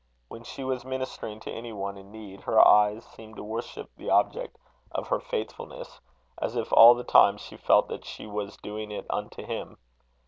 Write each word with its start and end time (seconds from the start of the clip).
When 0.29 0.43
she 0.43 0.63
was 0.63 0.83
ministering 0.83 1.39
to 1.41 1.51
any 1.51 1.71
one 1.71 1.95
in 1.95 2.11
need, 2.11 2.41
her 2.41 2.67
eyes 2.67 3.05
seemed 3.05 3.35
to 3.35 3.43
worship 3.43 3.87
the 3.95 4.09
object 4.09 4.57
of 4.89 5.09
her 5.09 5.19
faithfulness, 5.19 6.01
as 6.41 6.55
if 6.55 6.73
all 6.73 6.95
the 6.95 7.03
time 7.03 7.37
she 7.37 7.55
felt 7.55 7.87
that 7.89 8.03
she 8.03 8.25
was 8.25 8.57
doing 8.57 8.89
it 8.89 9.05
unto 9.11 9.45
Him. 9.45 9.77